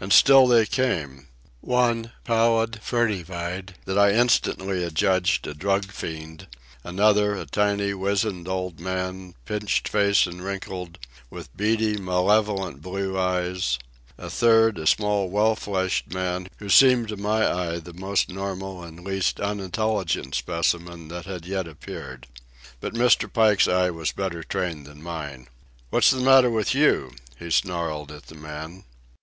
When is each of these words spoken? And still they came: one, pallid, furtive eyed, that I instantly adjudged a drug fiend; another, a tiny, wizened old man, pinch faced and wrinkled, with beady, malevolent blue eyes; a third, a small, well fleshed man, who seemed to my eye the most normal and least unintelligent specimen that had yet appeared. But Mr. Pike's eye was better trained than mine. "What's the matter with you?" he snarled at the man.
And 0.00 0.14
still 0.14 0.46
they 0.46 0.64
came: 0.64 1.28
one, 1.60 2.12
pallid, 2.24 2.80
furtive 2.82 3.30
eyed, 3.30 3.74
that 3.84 3.98
I 3.98 4.12
instantly 4.14 4.82
adjudged 4.82 5.46
a 5.46 5.52
drug 5.52 5.92
fiend; 5.92 6.46
another, 6.84 7.34
a 7.36 7.44
tiny, 7.44 7.92
wizened 7.92 8.48
old 8.48 8.80
man, 8.80 9.34
pinch 9.44 9.82
faced 9.86 10.26
and 10.26 10.42
wrinkled, 10.42 10.98
with 11.28 11.54
beady, 11.54 11.98
malevolent 11.98 12.80
blue 12.80 13.18
eyes; 13.18 13.78
a 14.16 14.30
third, 14.30 14.78
a 14.78 14.86
small, 14.86 15.28
well 15.28 15.54
fleshed 15.54 16.14
man, 16.14 16.48
who 16.60 16.70
seemed 16.70 17.08
to 17.08 17.18
my 17.18 17.46
eye 17.46 17.78
the 17.78 17.92
most 17.92 18.30
normal 18.30 18.82
and 18.82 19.04
least 19.04 19.38
unintelligent 19.38 20.34
specimen 20.34 21.08
that 21.08 21.26
had 21.26 21.44
yet 21.44 21.68
appeared. 21.68 22.26
But 22.80 22.94
Mr. 22.94 23.30
Pike's 23.30 23.68
eye 23.68 23.90
was 23.90 24.12
better 24.12 24.42
trained 24.42 24.86
than 24.86 25.02
mine. 25.02 25.46
"What's 25.90 26.10
the 26.10 26.22
matter 26.22 26.48
with 26.48 26.74
you?" 26.74 27.12
he 27.38 27.50
snarled 27.50 28.10
at 28.10 28.28
the 28.28 28.34
man. 28.34 28.84